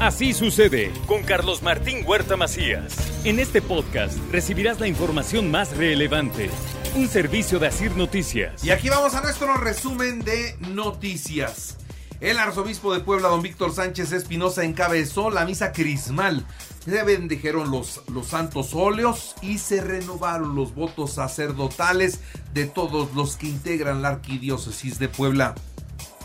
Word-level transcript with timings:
Así 0.00 0.34
sucede 0.34 0.92
con 1.06 1.22
Carlos 1.22 1.62
Martín 1.62 2.04
Huerta 2.06 2.36
Macías. 2.36 2.94
En 3.24 3.38
este 3.38 3.62
podcast 3.62 4.18
recibirás 4.30 4.78
la 4.78 4.88
información 4.88 5.50
más 5.50 5.74
relevante. 5.74 6.50
Un 6.94 7.08
servicio 7.08 7.58
de 7.58 7.68
Asir 7.68 7.96
Noticias. 7.96 8.62
Y 8.62 8.70
aquí 8.70 8.90
vamos 8.90 9.14
a 9.14 9.22
nuestro 9.22 9.54
resumen 9.56 10.20
de 10.20 10.54
noticias. 10.68 11.78
El 12.20 12.36
arzobispo 12.38 12.92
de 12.92 13.00
Puebla, 13.00 13.28
don 13.28 13.40
Víctor 13.40 13.72
Sánchez 13.72 14.12
Espinosa, 14.12 14.64
encabezó 14.64 15.30
la 15.30 15.46
misa 15.46 15.72
crismal. 15.72 16.44
Se 16.84 17.02
bendijeron 17.02 17.70
los, 17.70 18.02
los 18.12 18.26
santos 18.26 18.74
óleos 18.74 19.34
y 19.40 19.56
se 19.56 19.80
renovaron 19.80 20.54
los 20.54 20.74
votos 20.74 21.14
sacerdotales 21.14 22.20
de 22.52 22.66
todos 22.66 23.14
los 23.14 23.36
que 23.36 23.46
integran 23.46 24.02
la 24.02 24.08
arquidiócesis 24.08 24.98
de 24.98 25.08
Puebla. 25.08 25.54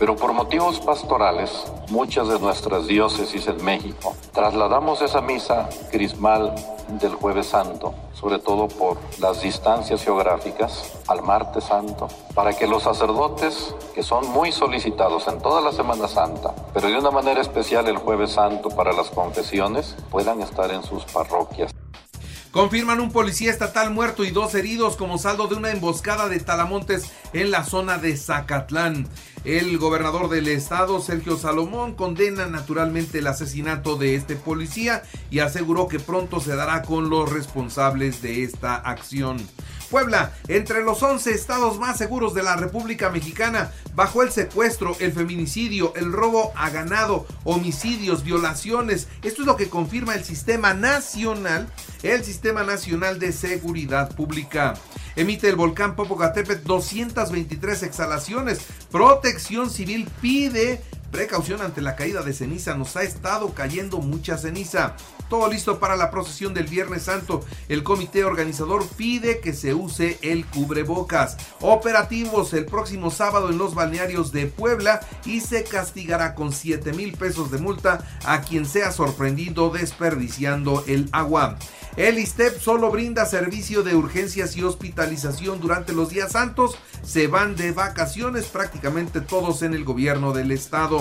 Pero 0.02 0.16
por 0.16 0.34
motivos 0.34 0.80
pastorales, 0.80 1.52
muchas 1.92 2.28
de 2.28 2.40
nuestras 2.40 2.88
diócesis 2.88 3.46
en 3.46 3.64
México 3.64 4.16
trasladamos 4.34 5.00
esa 5.04 5.22
misa 5.22 5.70
crismal 5.92 6.55
del 7.00 7.14
jueves 7.14 7.46
santo, 7.46 7.94
sobre 8.16 8.40
todo 8.40 8.68
por 8.68 8.98
las 9.20 9.44
distancias 9.44 10.04
geográficas, 10.04 10.92
al 11.08 11.22
martes 11.22 11.66
santo, 11.66 12.08
para 12.34 12.54
que 12.54 12.66
los 12.66 12.82
sacerdotes, 12.82 13.76
que 13.94 14.02
son 14.02 14.28
muy 14.32 14.52
solicitados 14.52 15.28
en 15.28 15.40
toda 15.40 15.62
la 15.62 15.72
Semana 15.72 16.08
Santa, 16.08 16.52
pero 16.73 16.88
de 16.88 16.98
una 16.98 17.12
manera 17.12 17.40
especial 17.40 17.88
el 17.88 17.98
jueves 17.98 18.31
santo 18.31 18.70
para 18.70 18.94
las 18.94 19.12
confesiones, 19.12 19.95
puedan 20.09 20.42
estar 20.42 20.72
en 20.72 20.81
sus 20.81 21.06
parroquias. 21.06 21.70
Confirman 22.52 23.00
un 23.00 23.14
policía 23.14 23.50
estatal 23.50 23.91
muerto 23.91 24.26
y 24.26 24.32
dos 24.32 24.55
heridos 24.55 24.98
como 24.98 25.18
saldo 25.18 25.48
de 25.48 25.55
una 25.55 25.72
emboscada 25.72 26.28
de 26.28 26.42
talamontes 26.42 27.05
en 27.32 27.50
la 27.50 27.64
zona 27.64 27.98
de 27.98 28.18
Zacatlán. 28.18 29.08
El 29.46 29.78
gobernador 29.78 30.28
del 30.28 30.50
estado, 30.50 31.00
Sergio 31.00 31.38
Salomón, 31.38 31.95
condena 31.95 32.48
naturalmente 32.48 33.20
el 33.20 33.28
asesinato 33.28 33.95
de 33.95 34.16
este 34.16 34.36
policía 34.36 35.02
y 35.30 35.40
aseguró 35.40 35.88
que 35.88 36.00
pronto 36.00 36.42
se 36.42 36.53
dará 36.53 36.81
con 36.81 37.09
los 37.09 37.31
responsables 37.31 38.22
de 38.22 38.44
esta 38.44 38.75
acción. 38.75 39.38
Puebla, 39.90 40.34
entre 40.47 40.84
los 40.84 41.03
11 41.03 41.31
estados 41.31 41.78
más 41.78 41.97
seguros 41.97 42.34
de 42.34 42.44
la 42.44 42.56
República 42.56 43.09
Mexicana, 43.09 43.72
bajo 43.94 44.23
el 44.23 44.31
secuestro, 44.31 44.95
el 45.00 45.12
feminicidio, 45.12 45.94
el 45.95 46.14
robo 46.14 46.53
a 46.56 46.70
ganado, 46.70 47.28
homicidios, 47.44 48.23
violaciones. 48.23 49.09
Esto 49.22 49.42
es 49.42 49.47
lo 49.47 49.58
que 49.58 49.70
confirma 49.70 50.16
el 50.16 50.23
Sistema 50.23 50.73
Nacional, 50.73 51.68
el 52.03 52.23
Sistema 52.23 52.63
Nacional 52.63 53.19
de 53.19 53.31
Seguridad 53.31 54.16
Pública. 54.16 54.73
Emite 55.16 55.49
el 55.49 55.55
volcán 55.55 55.95
Popocatépetl 55.95 56.66
223 56.66 57.83
exhalaciones. 57.83 58.59
Protección 58.91 59.69
Civil 59.69 60.07
pide 60.22 60.81
Precaución 61.12 61.62
ante 61.62 61.81
la 61.81 61.98
caída 61.98 62.23
de 62.23 62.31
ceniza, 62.31 62.76
nos 62.76 62.95
ha 62.95 63.04
estado 63.04 63.54
cayendo 63.54 64.00
mucha 64.00 64.38
ceniza. 64.38 64.95
Todo 65.30 65.50
listo 65.50 65.80
para 65.80 65.98
la 65.98 66.09
procesión 66.09 66.53
del 66.53 66.68
Viernes 66.68 67.03
Santo. 67.03 67.45
El 67.68 67.84
comité 67.84 68.23
organizador 68.23 68.88
pide 68.88 69.42
que 69.42 69.53
se 69.53 69.73
use 69.73 70.20
el 70.22 70.45
cubrebocas. 70.45 71.38
Operativos 71.59 72.53
el 72.53 72.66
próximo 72.66 73.12
sábado 73.12 73.50
en 73.50 73.58
los 73.58 73.76
balnearios 73.76 74.31
de 74.31 74.48
Puebla 74.48 75.02
y 75.26 75.42
se 75.42 75.66
castigará 75.66 76.34
con 76.34 76.53
7 76.53 76.94
mil 76.94 77.18
pesos 77.18 77.52
de 77.52 77.58
multa 77.58 78.08
a 78.25 78.42
quien 78.42 78.66
sea 78.66 78.92
sorprendido 78.92 79.70
desperdiciando 79.70 80.84
el 80.88 81.09
agua. 81.12 81.58
El 81.98 82.20
ISTEP 82.20 82.58
solo 82.58 82.90
brinda 82.90 83.25
servicio 83.25 83.84
de 83.84 83.96
urgencias 83.96 84.56
y 84.56 84.64
hospitalización 84.64 85.59
durante 85.59 85.92
los 85.92 86.09
días 86.09 86.31
santos. 86.31 86.78
Se 87.03 87.28
van 87.28 87.58
de 87.58 87.73
vacaciones 87.73 88.46
prácticamente 88.46 89.20
todos 89.20 89.62
en 89.62 89.73
el 89.73 89.84
gobierno 89.84 90.31
del 90.31 90.52
estado. 90.52 91.00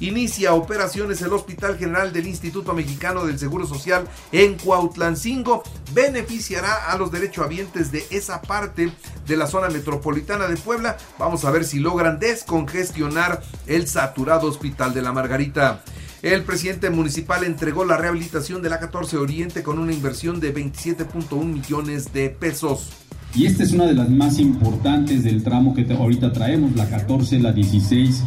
Inicia 0.00 0.54
operaciones 0.54 1.20
el 1.22 1.32
Hospital 1.32 1.76
General 1.76 2.12
del 2.12 2.28
Instituto 2.28 2.72
Mexicano 2.72 3.26
del 3.26 3.38
Seguro 3.38 3.66
Social 3.66 4.04
en 4.30 4.54
Cuautlancingo. 4.54 5.64
Beneficiará 5.92 6.92
a 6.92 6.96
los 6.96 7.10
derechohabientes 7.10 7.90
de 7.90 8.04
esa 8.10 8.40
parte 8.40 8.92
de 9.26 9.36
la 9.36 9.48
zona 9.48 9.68
metropolitana 9.68 10.46
de 10.46 10.56
Puebla. 10.56 10.96
Vamos 11.18 11.44
a 11.44 11.50
ver 11.50 11.64
si 11.64 11.80
logran 11.80 12.20
descongestionar 12.20 13.42
el 13.66 13.88
saturado 13.88 14.46
Hospital 14.46 14.94
de 14.94 15.02
la 15.02 15.12
Margarita. 15.12 15.82
El 16.22 16.42
presidente 16.42 16.90
municipal 16.90 17.44
entregó 17.44 17.84
la 17.84 17.96
rehabilitación 17.96 18.62
de 18.62 18.68
la 18.68 18.78
14 18.78 19.16
Oriente 19.18 19.62
con 19.64 19.78
una 19.78 19.92
inversión 19.92 20.40
de 20.40 20.54
27.1 20.54 21.44
millones 21.44 22.12
de 22.12 22.30
pesos. 22.30 22.90
Y 23.34 23.46
esta 23.46 23.62
es 23.62 23.72
una 23.72 23.86
de 23.86 23.94
las 23.94 24.08
más 24.08 24.38
importantes 24.38 25.22
del 25.22 25.42
tramo 25.42 25.74
que 25.74 25.86
ahorita 25.92 26.32
traemos, 26.32 26.74
la 26.74 26.88
14, 26.88 27.38
la 27.38 27.52
16, 27.52 28.22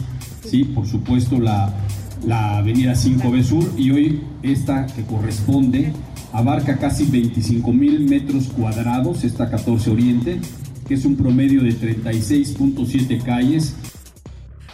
sí, 0.51 0.66
por 0.66 0.85
supuesto 0.85 1.39
la, 1.39 1.73
la 2.28 2.57
avenida 2.57 2.91
5B 2.91 3.41
Sur 3.41 3.72
y 3.78 3.89
hoy 3.91 4.22
esta 4.44 4.85
que 4.85 5.03
corresponde 5.03 5.94
abarca 6.34 6.78
casi 6.78 7.06
25 7.06 7.72
mil 7.72 8.01
metros 8.01 8.47
cuadrados, 8.47 9.23
esta 9.23 9.50
14 9.50 9.90
Oriente, 9.91 10.41
que 10.88 10.95
es 10.95 11.06
un 11.06 11.16
promedio 11.16 11.63
de 11.63 11.72
36.7 11.72 13.23
calles 13.23 13.75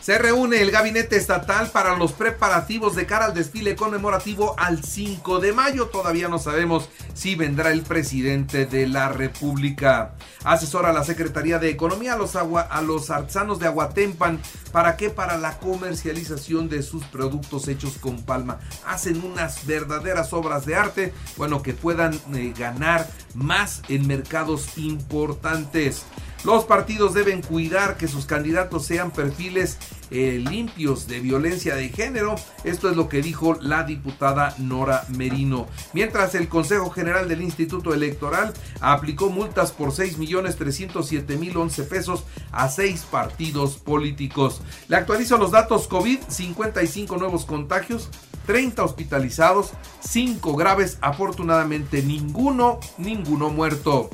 se 0.07 0.17
reúne 0.17 0.61
el 0.61 0.71
gabinete 0.71 1.17
estatal 1.17 1.69
para 1.69 1.97
los 1.97 2.13
preparativos 2.13 2.95
de 2.95 3.05
cara 3.05 3.25
al 3.25 3.33
desfile 3.33 3.75
conmemorativo 3.75 4.55
al 4.57 4.81
5 4.81 5.41
de 5.41 5.51
mayo. 5.51 5.87
Todavía 5.87 6.29
no 6.29 6.39
sabemos 6.39 6.87
si 7.13 7.35
vendrá 7.35 7.73
el 7.73 7.81
presidente 7.81 8.65
de 8.65 8.87
la 8.87 9.09
República. 9.09 10.13
Asesora 10.45 10.93
la 10.93 11.03
Secretaría 11.03 11.59
de 11.59 11.69
Economía 11.71 12.13
a 12.13 12.17
los, 12.17 12.37
agua, 12.37 12.61
a 12.61 12.81
los 12.81 13.09
artesanos 13.09 13.59
de 13.59 13.67
Aguatempan. 13.67 14.39
¿Para 14.71 14.95
qué? 14.95 15.09
Para 15.09 15.37
la 15.37 15.59
comercialización 15.59 16.69
de 16.69 16.83
sus 16.83 17.03
productos 17.03 17.67
hechos 17.67 17.97
con 17.99 18.23
palma. 18.23 18.61
Hacen 18.85 19.21
unas 19.25 19.65
verdaderas 19.65 20.31
obras 20.31 20.65
de 20.65 20.77
arte, 20.77 21.13
bueno, 21.35 21.61
que 21.61 21.73
puedan 21.73 22.13
eh, 22.33 22.53
ganar 22.57 23.09
más 23.33 23.81
en 23.89 24.07
mercados 24.07 24.77
importantes. 24.77 26.05
Los 26.43 26.65
partidos 26.65 27.13
deben 27.13 27.41
cuidar 27.41 27.97
que 27.97 28.07
sus 28.07 28.25
candidatos 28.25 28.85
sean 28.85 29.11
perfiles 29.11 29.77
eh, 30.11 30.43
limpios 30.49 31.07
de 31.07 31.19
violencia 31.19 31.75
de 31.75 31.89
género. 31.89 32.35
Esto 32.63 32.89
es 32.89 32.95
lo 32.95 33.09
que 33.09 33.21
dijo 33.21 33.57
la 33.61 33.83
diputada 33.83 34.55
Nora 34.57 35.05
Merino. 35.09 35.67
Mientras 35.93 36.35
el 36.35 36.47
Consejo 36.47 36.89
General 36.89 37.27
del 37.27 37.41
Instituto 37.41 37.93
Electoral 37.93 38.53
aplicó 38.79 39.29
multas 39.29 39.71
por 39.71 39.91
6 39.91 40.17
millones 40.17 40.55
307 40.55 41.37
mil 41.37 41.55
11 41.55 41.83
pesos 41.83 42.23
a 42.51 42.69
seis 42.69 43.01
partidos 43.09 43.77
políticos. 43.77 44.61
Le 44.87 44.95
actualizo 44.95 45.37
los 45.37 45.51
datos 45.51 45.87
COVID, 45.87 46.19
55 46.27 47.17
nuevos 47.17 47.45
contagios, 47.45 48.09
30 48.45 48.83
hospitalizados, 48.83 49.71
5 50.01 50.55
graves, 50.55 50.97
afortunadamente 51.01 52.01
ninguno, 52.01 52.79
ninguno 52.97 53.49
muerto. 53.49 54.09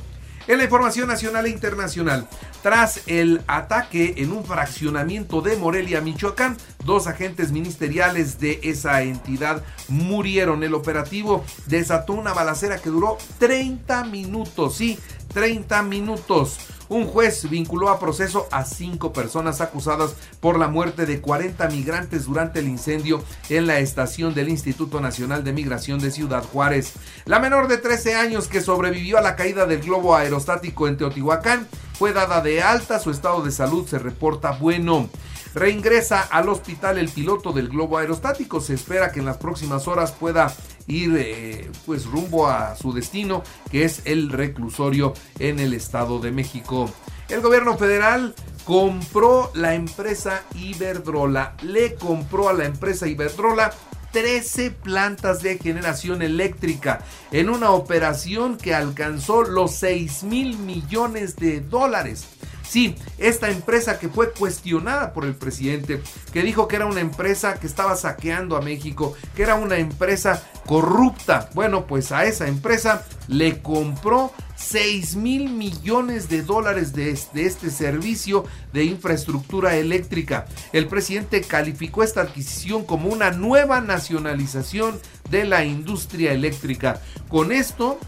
En 0.45 0.57
la 0.57 0.65
información 0.65 1.07
nacional 1.07 1.45
e 1.45 1.49
internacional, 1.49 2.27
tras 2.61 3.01
el 3.07 3.41
ataque 3.47 4.15
en 4.17 4.33
un 4.33 4.43
fraccionamiento 4.43 5.41
de 5.41 5.55
Morelia, 5.55 6.01
Michoacán, 6.01 6.57
dos 6.83 7.07
agentes 7.07 7.53
ministeriales 7.53 8.39
de 8.39 8.59
esa 8.61 9.03
entidad 9.03 9.63
murieron. 9.87 10.63
El 10.63 10.73
operativo 10.73 11.45
desató 11.67 12.11
una 12.11 12.33
balacera 12.33 12.77
que 12.77 12.89
duró 12.89 13.17
30 13.39 14.03
minutos, 14.05 14.75
sí, 14.75 14.99
30 15.33 15.81
minutos. 15.83 16.57
Un 16.93 17.07
juez 17.07 17.49
vinculó 17.49 17.89
a 17.89 17.99
proceso 17.99 18.47
a 18.51 18.65
cinco 18.65 19.13
personas 19.13 19.61
acusadas 19.61 20.13
por 20.39 20.59
la 20.59 20.67
muerte 20.67 21.07
de 21.07 21.21
40 21.21 21.67
migrantes 21.69 22.25
durante 22.25 22.59
el 22.59 22.67
incendio 22.67 23.23
en 23.49 23.65
la 23.65 23.79
estación 23.79 24.35
del 24.35 24.49
Instituto 24.49 25.01
Nacional 25.01 25.43
de 25.43 25.53
Migración 25.53 25.99
de 25.99 26.11
Ciudad 26.11 26.43
Juárez. 26.43 26.93
La 27.25 27.39
menor 27.39 27.67
de 27.67 27.79
13 27.79 28.13
años 28.13 28.47
que 28.47 28.61
sobrevivió 28.61 29.17
a 29.17 29.21
la 29.21 29.35
caída 29.35 29.65
del 29.65 29.81
globo 29.81 30.15
aerostático 30.15 30.87
en 30.87 30.97
Teotihuacán 30.97 31.67
fue 31.97 32.13
dada 32.13 32.41
de 32.41 32.61
alta, 32.61 32.99
su 32.99 33.09
estado 33.09 33.41
de 33.41 33.49
salud 33.49 33.87
se 33.87 33.97
reporta 33.97 34.51
bueno. 34.51 35.09
Reingresa 35.55 36.21
al 36.21 36.49
hospital 36.49 36.97
el 36.97 37.09
piloto 37.09 37.53
del 37.53 37.69
globo 37.69 37.97
aerostático. 37.97 38.59
Se 38.59 38.73
espera 38.73 39.11
que 39.11 39.19
en 39.19 39.25
las 39.25 39.37
próximas 39.37 39.87
horas 39.87 40.11
pueda 40.11 40.53
ir 40.87 41.15
eh, 41.17 41.71
pues 41.85 42.05
rumbo 42.05 42.47
a 42.47 42.75
su 42.75 42.93
destino, 42.93 43.43
que 43.71 43.85
es 43.85 44.01
el 44.05 44.29
reclusorio 44.29 45.13
en 45.39 45.59
el 45.59 45.73
Estado 45.73 46.19
de 46.19 46.31
México. 46.31 46.89
El 47.29 47.41
gobierno 47.41 47.77
federal 47.77 48.35
compró 48.65 49.51
la 49.55 49.75
empresa 49.75 50.43
Iberdrola, 50.55 51.55
le 51.63 51.95
compró 51.95 52.49
a 52.49 52.53
la 52.53 52.65
empresa 52.65 53.07
Iberdrola 53.07 53.73
13 54.11 54.71
plantas 54.71 55.41
de 55.41 55.57
generación 55.57 56.21
eléctrica 56.21 57.03
en 57.31 57.49
una 57.49 57.71
operación 57.71 58.57
que 58.57 58.75
alcanzó 58.75 59.43
los 59.43 59.73
6 59.75 60.23
mil 60.23 60.57
millones 60.59 61.35
de 61.35 61.59
dólares. 61.61 62.27
Sí, 62.67 62.95
esta 63.17 63.49
empresa 63.49 63.99
que 63.99 64.09
fue 64.09 64.31
cuestionada 64.31 65.13
por 65.13 65.25
el 65.25 65.35
presidente, 65.35 66.01
que 66.31 66.43
dijo 66.43 66.67
que 66.67 66.77
era 66.77 66.85
una 66.85 67.01
empresa 67.01 67.59
que 67.59 67.67
estaba 67.67 67.95
saqueando 67.95 68.55
a 68.55 68.61
México, 68.61 69.15
que 69.35 69.43
era 69.43 69.55
una 69.55 69.77
empresa 69.77 70.43
corrupta. 70.65 71.49
Bueno, 71.53 71.85
pues 71.85 72.11
a 72.11 72.25
esa 72.25 72.47
empresa 72.47 73.05
le 73.27 73.61
compró 73.61 74.31
6 74.55 75.15
mil 75.17 75.49
millones 75.49 76.29
de 76.29 76.41
dólares 76.41 76.93
de, 76.93 77.17
de, 77.33 77.45
este 77.45 77.69
servicio 77.69 78.45
de 78.71 78.85
infraestructura 78.85 79.75
eléctrica. 79.75 80.45
El 80.71 80.87
presidente 80.87 81.41
calificó 81.41 82.03
esta 82.03 82.21
adquisición 82.21 82.85
como 82.85 83.09
una 83.09 83.31
nueva 83.31 83.81
nacionalización 83.81 84.99
de 85.29 85.45
la 85.45 85.65
industria 85.65 86.31
eléctrica. 86.31 87.01
Con 87.27 87.51
esto, 87.51 87.99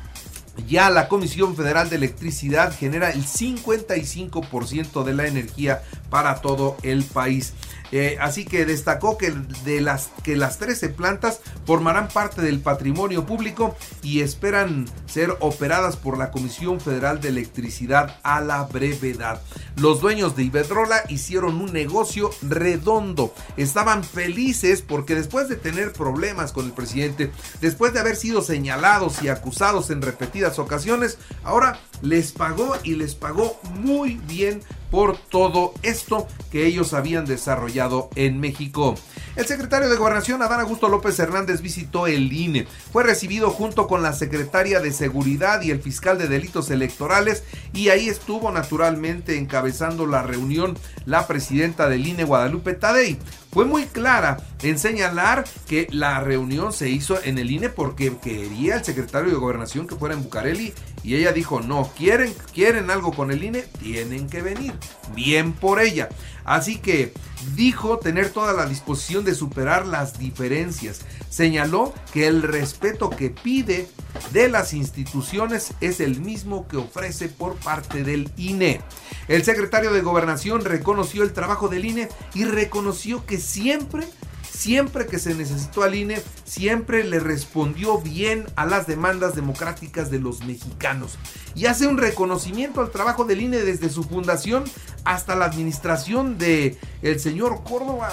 ya 0.68 0.90
la 0.90 1.08
Comisión 1.08 1.56
Federal 1.56 1.90
de 1.90 1.98
Electricidad 1.98 2.76
genera 2.78 3.12
el 3.12 3.26
55% 3.26 5.04
de 5.04 5.14
la 5.14 5.28
energía 5.28 5.84
para 6.10 6.36
todo 6.42 6.78
el 6.84 7.04
país. 7.04 7.54
Eh, 7.98 8.18
así 8.20 8.44
que 8.44 8.66
destacó 8.66 9.18
que, 9.18 9.32
de 9.64 9.80
las, 9.80 10.10
que 10.22 10.36
las 10.36 10.60
13 10.60 10.90
plantas 10.90 11.40
formarán 11.66 12.10
parte 12.10 12.42
del 12.42 12.60
patrimonio 12.60 13.26
público 13.26 13.74
y 14.04 14.20
esperan 14.20 14.86
ser 15.06 15.38
operadas 15.40 15.96
por 15.96 16.18
la 16.18 16.30
Comisión 16.30 16.82
Federal 16.82 17.22
de 17.22 17.30
Electricidad 17.30 18.20
a 18.22 18.42
la 18.42 18.64
brevedad. 18.64 19.42
Los 19.78 20.02
dueños 20.02 20.36
de 20.36 20.44
Iberdrola 20.44 21.04
hicieron 21.08 21.62
un 21.62 21.72
negocio 21.72 22.32
redondo. 22.42 23.34
Estaban 23.56 24.04
felices 24.04 24.82
porque 24.82 25.16
después 25.16 25.48
de 25.48 25.56
tener 25.56 25.94
problemas 25.94 26.52
con 26.52 26.66
el 26.66 26.74
presidente, 26.74 27.32
después 27.62 27.94
de 27.94 28.02
haber 28.02 28.18
sido 28.18 28.42
señalados 28.42 29.24
y 29.24 29.30
acusados 29.30 29.90
en 29.90 30.02
repetidas 30.02 30.60
ocasiones, 30.60 31.18
ahora 31.46 31.80
les 32.02 32.34
pagó 32.34 32.76
y 32.84 32.96
les 32.96 33.16
pagó 33.16 33.58
muy 33.74 34.16
bien 34.28 34.62
por 34.96 35.18
todo 35.18 35.74
esto 35.84 36.26
que 36.54 36.66
ellos 36.66 36.94
habían 36.94 37.26
desarrollado 37.26 38.10
en 38.16 38.40
México. 38.40 38.96
El 39.36 39.46
secretario 39.46 39.90
de 39.90 39.98
Gobernación, 39.98 40.42
Adán 40.42 40.62
Augusto 40.62 40.88
López 40.88 41.20
Hernández, 41.20 41.60
visitó 41.60 42.08
el 42.08 42.32
INE. 42.32 42.66
Fue 42.94 43.04
recibido 43.04 43.50
junto 43.50 43.90
con 43.90 44.02
la 44.02 44.14
secretaria 44.14 44.80
de 44.80 44.94
Seguridad 44.94 45.62
y 45.64 45.72
el 45.72 45.82
fiscal 45.82 46.18
de 46.18 46.30
Delitos 46.30 46.72
Electorales 46.72 47.44
y 47.74 47.90
ahí 47.90 48.08
estuvo 48.08 48.54
naturalmente 48.54 49.38
encabezando 49.38 50.08
la 50.08 50.24
reunión 50.24 50.78
la 51.06 51.28
presidenta 51.28 51.90
del 51.90 52.08
INE, 52.08 52.24
Guadalupe 52.24 52.74
Tadei 52.74 53.20
fue 53.56 53.64
muy 53.64 53.86
clara 53.86 54.36
en 54.64 54.78
señalar 54.78 55.46
que 55.66 55.88
la 55.90 56.20
reunión 56.20 56.74
se 56.74 56.90
hizo 56.90 57.24
en 57.24 57.38
el 57.38 57.52
INE 57.52 57.70
porque 57.70 58.14
quería 58.18 58.76
el 58.76 58.84
secretario 58.84 59.32
de 59.32 59.38
gobernación 59.38 59.88
que 59.88 59.96
fuera 59.96 60.14
en 60.14 60.24
Bucareli 60.24 60.74
y 61.06 61.14
ella 61.14 61.32
dijo, 61.32 61.62
no, 61.62 61.92
quieren, 61.96 62.34
quieren 62.52 62.90
algo 62.90 63.14
con 63.14 63.30
el 63.30 63.44
INE, 63.44 63.62
tienen 63.80 64.28
que 64.28 64.42
venir. 64.42 64.74
Bien 65.14 65.54
por 65.54 65.80
ella. 65.80 66.10
Así 66.46 66.80
que 66.80 67.14
dijo 67.56 68.00
tener 68.00 68.32
toda 68.32 68.54
la 68.54 68.66
disposición 68.66 69.24
de 69.24 69.36
superar 69.36 69.86
las 69.86 70.18
diferencias. 70.18 71.02
Señaló 71.30 71.94
que 72.12 72.26
el 72.26 72.42
respeto 72.42 73.12
que 73.12 73.30
pide 73.30 73.88
de 74.32 74.50
las 74.50 74.74
instituciones 74.74 75.76
es 75.80 76.00
el 76.00 76.22
mismo 76.22 76.68
que 76.68 76.78
ofrece 76.78 77.30
por 77.30 77.54
parte 77.58 78.04
del 78.04 78.32
INE. 78.36 78.82
El 79.28 79.44
secretario 79.44 79.94
de 79.94 80.02
Gobernación 80.02 80.66
reconoció 80.66 81.22
el 81.22 81.34
trabajo 81.34 81.68
del 81.68 81.86
INE 81.86 82.10
y 82.34 82.46
reconoció 82.46 83.28
que 83.28 83.38
siempre 83.38 84.08
siempre 84.56 85.06
que 85.06 85.20
se 85.20 85.36
necesitó 85.36 85.84
al 85.84 85.96
INE, 85.96 86.22
siempre 86.46 87.04
le 87.04 87.20
respondió 87.20 88.00
bien 88.00 88.46
a 88.56 88.66
las 88.66 88.88
demandas 88.88 89.36
democráticas 89.36 90.10
de 90.10 90.20
los 90.20 90.44
mexicanos. 90.46 91.18
Y 91.54 91.66
hace 91.66 91.88
un 91.88 91.98
reconocimiento 91.98 92.82
al 92.82 92.92
trabajo 92.92 93.26
del 93.26 93.42
INE 93.42 93.62
desde 93.62 93.90
su 93.90 94.04
fundación 94.04 94.64
hasta 95.04 95.36
la 95.36 95.46
administración 95.46 96.38
de 96.38 96.78
el 97.02 97.20
señor 97.20 97.64
Córdoba. 97.64 98.12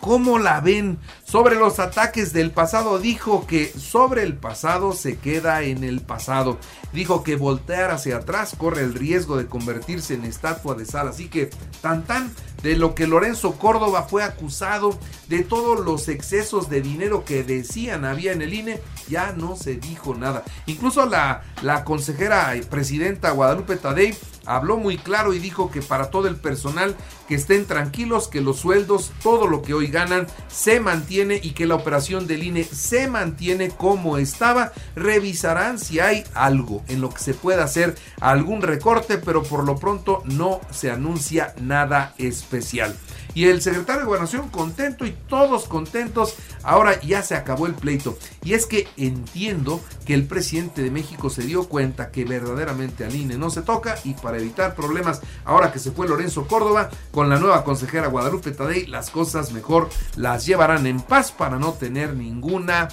¿Cómo 0.00 0.38
la 0.38 0.60
ven? 0.60 0.98
Sobre 1.28 1.56
los 1.56 1.78
ataques 1.78 2.32
del 2.32 2.52
pasado 2.52 2.98
dijo 2.98 3.46
que 3.46 3.70
sobre 3.70 4.22
el 4.22 4.32
pasado 4.34 4.94
se 4.94 5.18
queda 5.18 5.60
en 5.62 5.84
el 5.84 6.00
pasado. 6.00 6.56
Dijo 6.94 7.22
que 7.22 7.36
voltear 7.36 7.90
hacia 7.90 8.16
atrás 8.16 8.54
corre 8.56 8.80
el 8.80 8.94
riesgo 8.94 9.36
de 9.36 9.44
convertirse 9.44 10.14
en 10.14 10.24
estatua 10.24 10.74
de 10.74 10.86
sal. 10.86 11.06
Así 11.06 11.28
que 11.28 11.50
tan 11.82 12.04
tan 12.04 12.32
de 12.62 12.76
lo 12.76 12.94
que 12.94 13.06
Lorenzo 13.06 13.52
Córdoba 13.52 14.04
fue 14.04 14.24
acusado, 14.24 14.98
de 15.28 15.42
todos 15.42 15.84
los 15.84 16.08
excesos 16.08 16.70
de 16.70 16.80
dinero 16.80 17.26
que 17.26 17.44
decían 17.44 18.06
había 18.06 18.32
en 18.32 18.40
el 18.40 18.54
INE, 18.54 18.80
ya 19.08 19.32
no 19.32 19.54
se 19.54 19.76
dijo 19.76 20.14
nada. 20.14 20.44
Incluso 20.64 21.04
la, 21.04 21.42
la 21.60 21.84
consejera 21.84 22.54
presidenta 22.70 23.32
Guadalupe 23.32 23.76
Tadei 23.76 24.16
habló 24.46 24.78
muy 24.78 24.96
claro 24.96 25.34
y 25.34 25.38
dijo 25.38 25.70
que 25.70 25.82
para 25.82 26.10
todo 26.10 26.26
el 26.26 26.36
personal 26.36 26.96
que 27.28 27.34
estén 27.34 27.66
tranquilos, 27.66 28.28
que 28.28 28.40
los 28.40 28.56
sueldos, 28.58 29.12
todo 29.22 29.46
lo 29.46 29.60
que 29.60 29.74
hoy 29.74 29.88
ganan, 29.88 30.26
se 30.48 30.80
mantiene 30.80 31.17
y 31.18 31.50
que 31.50 31.66
la 31.66 31.74
operación 31.74 32.26
del 32.28 32.44
INE 32.44 32.62
se 32.62 33.08
mantiene 33.08 33.70
como 33.70 34.18
estaba. 34.18 34.72
Revisarán 34.94 35.78
si 35.78 35.98
hay 35.98 36.22
algo 36.34 36.84
en 36.88 37.00
lo 37.00 37.10
que 37.10 37.18
se 37.18 37.34
pueda 37.34 37.64
hacer 37.64 37.96
algún 38.20 38.62
recorte, 38.62 39.18
pero 39.18 39.42
por 39.42 39.64
lo 39.64 39.76
pronto 39.76 40.22
no 40.26 40.60
se 40.70 40.92
anuncia 40.92 41.54
nada 41.60 42.14
especial. 42.18 42.94
Y 43.38 43.46
el 43.46 43.62
secretario 43.62 44.00
de 44.00 44.06
Gobernación 44.06 44.48
contento 44.48 45.06
y 45.06 45.12
todos 45.28 45.68
contentos. 45.68 46.34
Ahora 46.64 47.00
ya 47.02 47.22
se 47.22 47.36
acabó 47.36 47.68
el 47.68 47.74
pleito. 47.74 48.18
Y 48.42 48.54
es 48.54 48.66
que 48.66 48.88
entiendo 48.96 49.80
que 50.04 50.14
el 50.14 50.26
presidente 50.26 50.82
de 50.82 50.90
México 50.90 51.30
se 51.30 51.42
dio 51.42 51.68
cuenta 51.68 52.10
que 52.10 52.24
verdaderamente 52.24 53.04
al 53.04 53.14
INE 53.14 53.38
no 53.38 53.50
se 53.50 53.62
toca 53.62 53.96
y 54.02 54.14
para 54.14 54.38
evitar 54.38 54.74
problemas, 54.74 55.20
ahora 55.44 55.70
que 55.70 55.78
se 55.78 55.92
fue 55.92 56.08
Lorenzo 56.08 56.48
Córdoba, 56.48 56.90
con 57.12 57.28
la 57.28 57.38
nueva 57.38 57.62
consejera 57.62 58.08
Guadalupe 58.08 58.50
Tadei, 58.50 58.86
las 58.86 59.08
cosas 59.08 59.52
mejor 59.52 59.88
las 60.16 60.44
llevarán 60.44 60.88
en 60.88 61.00
paz 61.00 61.30
para 61.30 61.60
no 61.60 61.74
tener 61.74 62.14
ninguna 62.14 62.88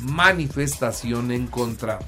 manifestación 0.00 1.32
en 1.32 1.48
contra. 1.48 1.98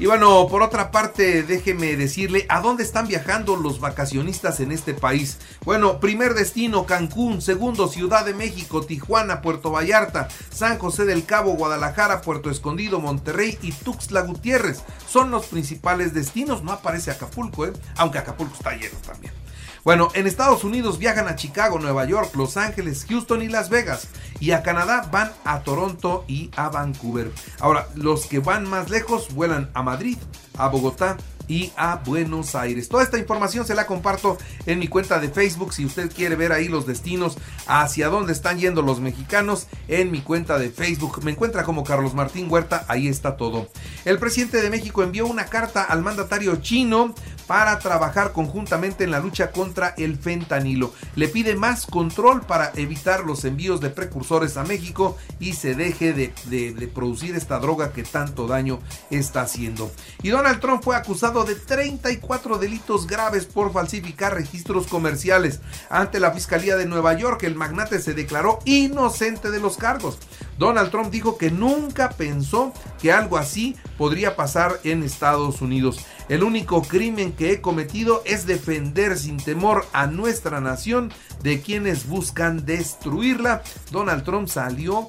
Y 0.00 0.06
bueno, 0.06 0.48
por 0.48 0.62
otra 0.62 0.90
parte, 0.90 1.42
déjeme 1.42 1.94
decirle 1.94 2.46
a 2.48 2.62
dónde 2.62 2.82
están 2.82 3.06
viajando 3.06 3.56
los 3.56 3.80
vacacionistas 3.80 4.58
en 4.60 4.72
este 4.72 4.94
país. 4.94 5.36
Bueno, 5.62 6.00
primer 6.00 6.32
destino 6.32 6.86
Cancún, 6.86 7.42
segundo 7.42 7.86
Ciudad 7.86 8.24
de 8.24 8.32
México, 8.32 8.80
Tijuana, 8.80 9.42
Puerto 9.42 9.70
Vallarta, 9.70 10.28
San 10.48 10.78
José 10.78 11.04
del 11.04 11.26
Cabo, 11.26 11.52
Guadalajara, 11.52 12.22
Puerto 12.22 12.48
Escondido, 12.48 12.98
Monterrey 12.98 13.58
y 13.60 13.72
Tuxtla 13.72 14.22
Gutiérrez. 14.22 14.84
Son 15.06 15.30
los 15.30 15.44
principales 15.48 16.14
destinos, 16.14 16.64
no 16.64 16.72
aparece 16.72 17.10
Acapulco, 17.10 17.66
¿eh? 17.66 17.72
aunque 17.96 18.16
Acapulco 18.16 18.54
está 18.54 18.74
lleno 18.74 18.96
también. 19.06 19.34
Bueno, 19.82 20.08
en 20.14 20.26
Estados 20.26 20.62
Unidos 20.62 20.98
viajan 20.98 21.26
a 21.28 21.36
Chicago, 21.36 21.78
Nueva 21.78 22.04
York, 22.04 22.34
Los 22.34 22.56
Ángeles, 22.56 23.06
Houston 23.08 23.42
y 23.42 23.48
Las 23.48 23.70
Vegas. 23.70 24.08
Y 24.38 24.50
a 24.50 24.62
Canadá 24.62 25.08
van 25.10 25.32
a 25.44 25.60
Toronto 25.60 26.24
y 26.28 26.50
a 26.56 26.68
Vancouver. 26.68 27.32
Ahora, 27.60 27.88
los 27.94 28.26
que 28.26 28.40
van 28.40 28.68
más 28.68 28.90
lejos 28.90 29.32
vuelan 29.34 29.70
a 29.72 29.82
Madrid, 29.82 30.18
a 30.58 30.68
Bogotá 30.68 31.16
y 31.50 31.72
a 31.76 31.96
Buenos 31.96 32.54
Aires. 32.54 32.88
Toda 32.88 33.02
esta 33.02 33.18
información 33.18 33.66
se 33.66 33.74
la 33.74 33.86
comparto 33.86 34.38
en 34.66 34.78
mi 34.78 34.86
cuenta 34.86 35.18
de 35.18 35.30
Facebook. 35.30 35.72
Si 35.74 35.84
usted 35.84 36.12
quiere 36.12 36.36
ver 36.36 36.52
ahí 36.52 36.68
los 36.68 36.86
destinos 36.86 37.36
hacia 37.66 38.08
dónde 38.08 38.32
están 38.32 38.58
yendo 38.58 38.82
los 38.82 39.00
mexicanos, 39.00 39.66
en 39.88 40.12
mi 40.12 40.20
cuenta 40.20 40.58
de 40.58 40.70
Facebook. 40.70 41.24
Me 41.24 41.32
encuentra 41.32 41.64
como 41.64 41.82
Carlos 41.82 42.14
Martín 42.14 42.46
Huerta, 42.48 42.84
ahí 42.86 43.08
está 43.08 43.36
todo. 43.36 43.68
El 44.04 44.18
presidente 44.18 44.62
de 44.62 44.70
México 44.70 45.02
envió 45.02 45.26
una 45.26 45.46
carta 45.46 45.82
al 45.82 46.02
mandatario 46.02 46.54
chino 46.56 47.14
para 47.50 47.80
trabajar 47.80 48.30
conjuntamente 48.30 49.02
en 49.02 49.10
la 49.10 49.18
lucha 49.18 49.50
contra 49.50 49.92
el 49.98 50.16
fentanilo. 50.16 50.94
Le 51.16 51.26
pide 51.26 51.56
más 51.56 51.84
control 51.84 52.42
para 52.42 52.70
evitar 52.76 53.24
los 53.24 53.44
envíos 53.44 53.80
de 53.80 53.90
precursores 53.90 54.56
a 54.56 54.62
México 54.62 55.16
y 55.40 55.54
se 55.54 55.74
deje 55.74 56.12
de, 56.12 56.90
producir 56.94 57.34
esta 57.34 57.58
droga 57.58 57.92
que 57.92 58.04
tanto 58.04 58.46
daño 58.46 58.78
está 59.10 59.40
haciendo. 59.40 59.90
Y 60.22 60.28
Donald 60.28 60.60
Trump 60.60 60.84
fue 60.84 60.94
acusado 60.94 61.42
de 61.42 61.56
34 61.56 62.58
delitos 62.58 63.08
graves 63.08 63.46
por 63.46 63.72
falsificar 63.72 64.32
registros 64.32 64.86
comerciales. 64.86 65.58
Ante 65.88 66.20
la 66.20 66.30
Fiscalía 66.30 66.76
de 66.76 66.86
Nueva 66.86 67.14
York, 67.14 67.42
el 67.42 67.56
magnate 67.56 67.98
se 67.98 68.14
declaró 68.14 68.60
inocente 68.64 69.50
de 69.50 69.58
los 69.58 69.76
cargos. 69.76 70.20
Donald 70.60 70.90
Trump 70.90 71.10
dijo 71.10 71.38
que 71.38 71.50
nunca 71.50 72.10
pensó 72.10 72.74
que 73.00 73.12
algo 73.12 73.38
así 73.38 73.76
podría 73.96 74.36
pasar 74.36 74.78
en 74.84 75.02
Estados 75.02 75.62
Unidos. 75.62 76.04
El 76.28 76.42
único 76.42 76.82
crimen 76.82 77.32
que 77.32 77.50
he 77.50 77.62
cometido 77.62 78.22
es 78.26 78.44
defender 78.44 79.16
sin 79.16 79.38
temor 79.38 79.86
a 79.94 80.06
nuestra 80.06 80.60
nación 80.60 81.14
de 81.42 81.62
quienes 81.62 82.06
buscan 82.06 82.66
destruirla. 82.66 83.62
Donald 83.90 84.22
Trump 84.22 84.48
salió 84.48 85.08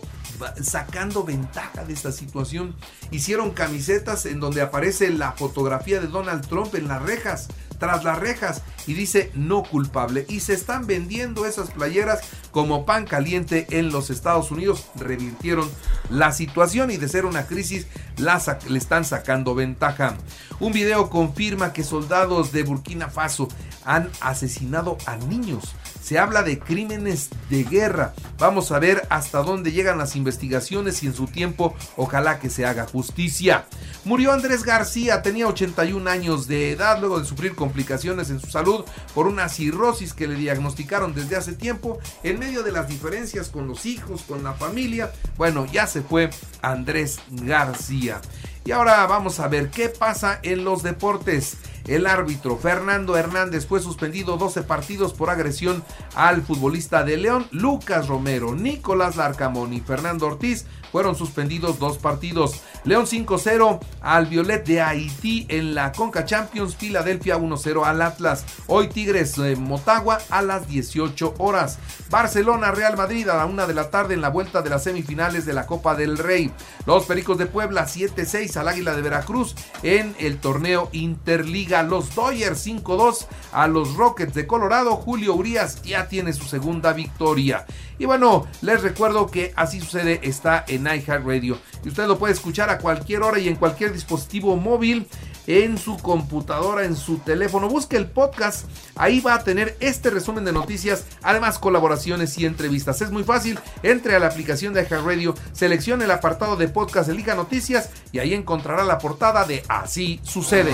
sacando 0.63 1.25
ventaja 1.25 1.83
de 1.83 1.91
esta 1.91 2.13
situación. 2.13 2.73
Hicieron 3.11 3.51
camisetas 3.51 4.25
en 4.25 4.39
donde 4.39 4.61
aparece 4.61 5.09
la 5.09 5.33
fotografía 5.33 5.99
de 5.99 6.07
Donald 6.07 6.47
Trump 6.47 6.73
en 6.75 6.87
las 6.87 7.01
rejas 7.01 7.49
tras 7.81 8.03
las 8.03 8.19
rejas 8.19 8.61
y 8.85 8.93
dice 8.93 9.31
no 9.33 9.63
culpable. 9.63 10.25
Y 10.29 10.41
se 10.41 10.53
están 10.53 10.85
vendiendo 10.85 11.47
esas 11.47 11.71
playeras 11.71 12.21
como 12.51 12.85
pan 12.85 13.05
caliente 13.05 13.65
en 13.71 13.91
los 13.91 14.11
Estados 14.11 14.51
Unidos. 14.51 14.85
Revirtieron 14.95 15.67
la 16.11 16.31
situación 16.31 16.91
y 16.91 16.97
de 16.97 17.09
ser 17.09 17.25
una 17.25 17.47
crisis 17.47 17.87
le 18.17 18.77
están 18.77 19.03
sacando 19.03 19.55
ventaja. 19.55 20.15
Un 20.59 20.73
video 20.73 21.09
confirma 21.09 21.73
que 21.73 21.83
soldados 21.83 22.51
de 22.51 22.61
Burkina 22.61 23.09
Faso 23.09 23.47
han 23.83 24.11
asesinado 24.21 24.97
a 25.07 25.17
niños 25.17 25.73
Se 26.01 26.17
habla 26.17 26.43
de 26.43 26.59
crímenes 26.59 27.29
de 27.49 27.63
guerra. 27.63 28.13
Vamos 28.37 28.71
a 28.71 28.79
ver 28.79 29.05
hasta 29.09 29.43
dónde 29.43 29.71
llegan 29.71 29.97
las 29.97 30.15
investigaciones 30.15 31.03
y 31.03 31.07
en 31.07 31.13
su 31.13 31.27
tiempo 31.27 31.75
ojalá 31.95 32.39
que 32.39 32.49
se 32.49 32.65
haga 32.65 32.87
justicia. 32.87 33.65
Murió 34.03 34.31
Andrés 34.31 34.63
García, 34.63 35.21
tenía 35.21 35.47
81 35.47 36.09
años 36.09 36.47
de 36.47 36.71
edad 36.71 36.99
luego 36.99 37.19
de 37.19 37.25
sufrir 37.25 37.53
complicaciones 37.55 38.29
en 38.31 38.39
su 38.39 38.47
salud 38.47 38.83
por 39.13 39.27
una 39.27 39.47
cirrosis 39.47 40.13
que 40.13 40.27
le 40.27 40.35
diagnosticaron 40.35 41.13
desde 41.13 41.35
hace 41.35 41.53
tiempo 41.53 41.99
en 42.23 42.39
medio 42.39 42.63
de 42.63 42.71
las 42.71 42.87
diferencias 42.87 43.49
con 43.49 43.67
los 43.67 43.85
hijos, 43.85 44.23
con 44.23 44.43
la 44.43 44.53
familia. 44.53 45.11
Bueno, 45.37 45.65
ya 45.71 45.85
se 45.85 46.01
fue 46.01 46.31
Andrés 46.61 47.19
García. 47.29 48.21
Y 48.63 48.71
ahora 48.71 49.05
vamos 49.07 49.39
a 49.39 49.47
ver 49.47 49.69
qué 49.69 49.89
pasa 49.89 50.39
en 50.43 50.63
los 50.63 50.83
deportes. 50.83 51.57
El 51.87 52.05
árbitro 52.05 52.57
Fernando 52.57 53.17
Hernández 53.17 53.65
fue 53.65 53.79
suspendido 53.79 54.37
12 54.37 54.63
partidos 54.63 55.13
por 55.13 55.29
agresión 55.29 55.83
al 56.15 56.41
futbolista 56.41 57.03
de 57.03 57.17
León, 57.17 57.47
Lucas 57.51 58.07
Romero, 58.07 58.55
Nicolás 58.55 59.15
Larcamón 59.15 59.73
y 59.73 59.81
Fernando 59.81 60.27
Ortiz 60.27 60.65
fueron 60.91 61.15
suspendidos 61.15 61.79
dos 61.79 61.97
partidos. 61.97 62.61
León 62.83 63.05
5-0 63.05 63.79
al 64.01 64.25
Violet 64.25 64.65
de 64.65 64.81
Haití 64.81 65.45
en 65.49 65.73
la 65.73 65.91
Conca 65.91 66.25
Champions, 66.25 66.75
Filadelfia 66.75 67.37
1-0 67.37 67.85
al 67.85 68.01
Atlas. 68.01 68.45
Hoy 68.67 68.89
Tigres 68.89 69.35
de 69.35 69.55
Motagua 69.55 70.19
a 70.29 70.41
las 70.41 70.67
18 70.67 71.35
horas. 71.37 71.79
Barcelona 72.09 72.71
Real 72.71 72.97
Madrid 72.97 73.29
a 73.29 73.37
la 73.37 73.45
1 73.45 73.67
de 73.67 73.73
la 73.73 73.89
tarde 73.89 74.13
en 74.13 74.21
la 74.21 74.29
vuelta 74.29 74.61
de 74.61 74.69
las 74.69 74.83
semifinales 74.83 75.45
de 75.45 75.53
la 75.53 75.65
Copa 75.65 75.95
del 75.95 76.17
Rey. 76.17 76.51
Los 76.85 77.05
Pericos 77.05 77.37
de 77.37 77.45
Puebla 77.45 77.87
7-6 77.87 78.57
al 78.57 78.67
Águila 78.67 78.95
de 78.95 79.01
Veracruz 79.01 79.55
en 79.83 80.13
el 80.19 80.39
torneo 80.39 80.89
Interliga. 80.91 81.70
Los 81.83 82.13
Dodgers 82.13 82.67
5-2 82.67 83.25
a 83.53 83.67
los 83.67 83.95
Rockets 83.95 84.33
de 84.33 84.45
Colorado. 84.45 84.97
Julio 84.97 85.33
Urias 85.35 85.81
ya 85.83 86.09
tiene 86.09 86.33
su 86.33 86.43
segunda 86.43 86.91
victoria. 86.91 87.65
Y 87.97 88.05
bueno, 88.05 88.45
les 88.61 88.81
recuerdo 88.81 89.27
que 89.27 89.53
así 89.55 89.79
sucede 89.79 90.19
está 90.23 90.65
en 90.67 90.85
iHeartRadio. 90.85 91.57
Y 91.85 91.89
usted 91.89 92.07
lo 92.07 92.19
puede 92.19 92.33
escuchar 92.33 92.69
a 92.69 92.77
cualquier 92.77 93.23
hora 93.23 93.39
y 93.39 93.47
en 93.47 93.55
cualquier 93.55 93.93
dispositivo 93.93 94.57
móvil 94.57 95.07
en 95.47 95.77
su 95.77 95.97
computadora, 95.97 96.83
en 96.85 96.95
su 96.95 97.17
teléfono. 97.19 97.69
Busque 97.69 97.97
el 97.97 98.07
podcast, 98.07 98.65
ahí 98.95 99.19
va 99.19 99.35
a 99.35 99.43
tener 99.43 99.77
este 99.79 100.09
resumen 100.09 100.45
de 100.45 100.51
noticias, 100.51 101.05
además 101.21 101.59
colaboraciones 101.59 102.37
y 102.37 102.45
entrevistas. 102.45 103.01
Es 103.01 103.11
muy 103.11 103.23
fácil, 103.23 103.59
entre 103.83 104.15
a 104.15 104.19
la 104.19 104.27
aplicación 104.27 104.73
de 104.73 104.83
iHeartRadio, 104.83 105.35
seleccione 105.53 106.05
el 106.05 106.11
apartado 106.11 106.55
de 106.55 106.67
podcast, 106.67 107.09
elija 107.09 107.35
noticias 107.35 107.89
y 108.11 108.19
ahí 108.19 108.33
encontrará 108.33 108.83
la 108.83 108.97
portada 108.97 109.45
de 109.45 109.63
Así 109.67 110.19
sucede. 110.23 110.73